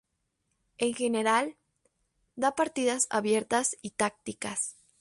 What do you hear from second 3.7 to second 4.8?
y tácticas.